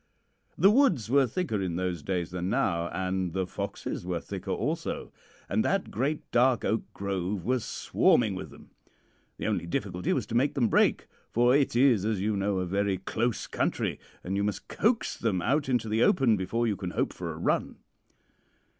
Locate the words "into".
15.69-15.87